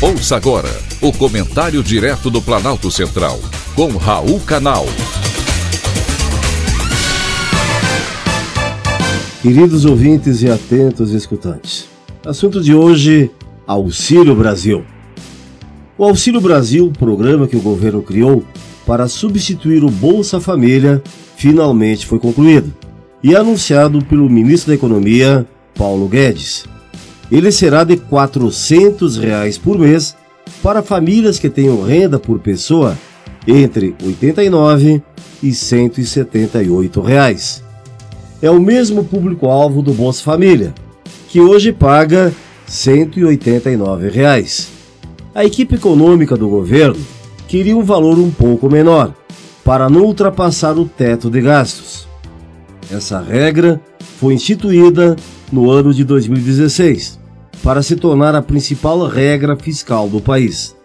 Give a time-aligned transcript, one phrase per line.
[0.00, 0.68] Ouça agora
[1.02, 3.40] o comentário direto do Planalto Central,
[3.74, 4.86] com Raul Canal.
[9.42, 11.88] Queridos ouvintes e atentos escutantes,
[12.24, 13.28] assunto de hoje:
[13.66, 14.84] Auxílio Brasil.
[15.98, 18.44] O Auxílio Brasil, programa que o governo criou
[18.86, 21.02] para substituir o Bolsa Família,
[21.36, 22.72] finalmente foi concluído
[23.20, 26.68] e anunciado pelo ministro da Economia, Paulo Guedes
[27.30, 30.16] ele será de 400 reais por mês
[30.62, 32.96] para famílias que tenham renda por pessoa
[33.46, 35.02] entre R$ 89
[35.42, 37.62] e 178 reais.
[38.40, 40.74] É o mesmo público-alvo do Bolsa Família,
[41.28, 42.32] que hoje paga
[42.66, 44.68] 189 reais.
[45.34, 46.98] A equipe econômica do governo
[47.46, 49.14] queria um valor um pouco menor,
[49.64, 52.08] para não ultrapassar o teto de gastos.
[52.90, 53.80] Essa regra
[54.18, 55.14] foi instituída
[55.52, 57.17] no ano de 2016
[57.62, 60.76] para se tornar a principal regra fiscal do país.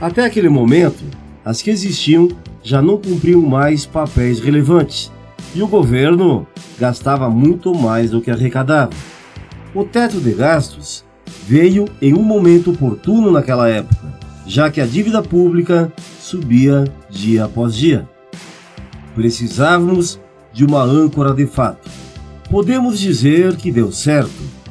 [0.00, 1.04] Até aquele momento,
[1.44, 2.28] as que existiam
[2.62, 5.10] já não cumpriam mais papéis relevantes
[5.54, 6.46] e o governo
[6.78, 8.92] gastava muito mais do que arrecadava.
[9.74, 11.04] O teto de gastos
[11.46, 17.74] veio em um momento oportuno naquela época, já que a dívida pública subia dia após
[17.74, 18.08] dia.
[19.14, 20.20] Precisávamos
[20.52, 21.88] de uma âncora de fato.
[22.50, 24.61] Podemos dizer que deu certo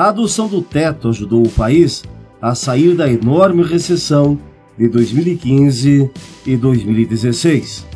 [0.00, 2.04] a adoção do teto ajudou o país
[2.40, 4.38] a sair da enorme recessão
[4.78, 6.10] de 2015
[6.46, 7.86] e 2016.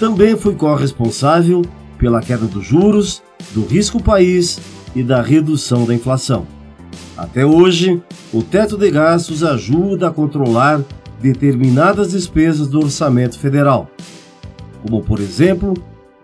[0.00, 1.60] Também foi corresponsável
[1.98, 4.58] pela queda dos juros, do risco país
[4.94, 6.46] e da redução da inflação.
[7.18, 10.82] Até hoje, o teto de gastos ajuda a controlar
[11.20, 13.90] determinadas despesas do orçamento federal,
[14.82, 15.74] como, por exemplo,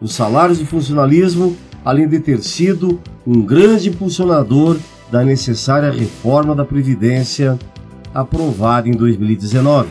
[0.01, 1.55] os salários de funcionalismo,
[1.85, 4.79] além de ter sido um grande impulsionador
[5.13, 7.59] da necessária reforma da Previdência
[8.15, 9.91] aprovada em 2019.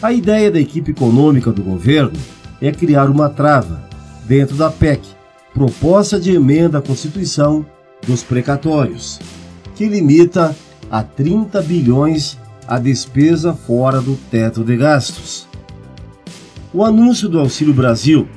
[0.00, 2.16] A ideia da equipe econômica do governo
[2.60, 3.82] é criar uma trava
[4.24, 5.02] dentro da PEC,
[5.52, 7.66] proposta de emenda à Constituição
[8.06, 9.18] dos precatórios,
[9.74, 10.54] que limita
[10.88, 15.48] a 30 bilhões a despesa fora do teto de gastos.
[16.72, 18.28] O anúncio do Auxílio Brasil,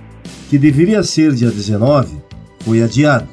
[0.49, 2.17] que deveria ser dia 19,
[2.61, 3.27] foi adiado.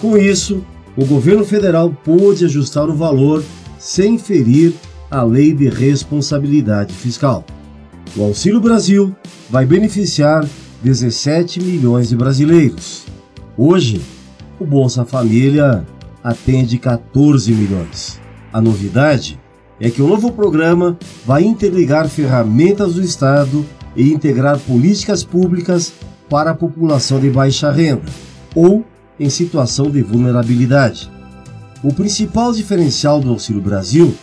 [0.00, 0.64] Com isso,
[1.00, 3.42] o governo federal pôde ajustar o valor
[3.78, 4.74] sem ferir
[5.10, 7.42] a lei de responsabilidade fiscal.
[8.14, 9.16] O Auxílio Brasil
[9.48, 10.46] vai beneficiar
[10.82, 13.06] 17 milhões de brasileiros.
[13.56, 14.02] Hoje,
[14.58, 15.86] o Bolsa Família
[16.22, 18.20] atende 14 milhões.
[18.52, 19.40] A novidade
[19.80, 23.64] é que o novo programa vai interligar ferramentas do Estado
[23.96, 25.94] e integrar políticas públicas
[26.28, 28.04] para a população de baixa renda
[28.54, 28.84] ou
[29.20, 31.10] em situação de vulnerabilidade.
[31.84, 34.14] O principal diferencial do Auxílio Brasil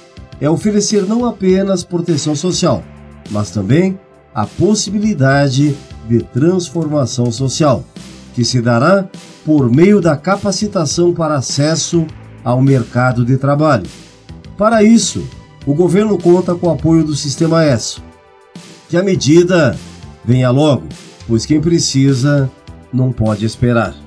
[0.41, 2.83] é oferecer não apenas proteção social,
[3.29, 3.99] mas também
[4.33, 5.75] a possibilidade
[6.09, 7.83] de transformação social,
[8.33, 9.07] que se dará
[9.45, 12.05] por meio da capacitação para acesso
[12.43, 13.87] ao mercado de trabalho.
[14.57, 15.27] Para isso,
[15.65, 17.99] o governo conta com o apoio do Sistema S.
[18.89, 19.77] Que a medida
[20.23, 20.87] venha logo,
[21.27, 22.49] pois quem precisa
[22.93, 24.06] não pode esperar.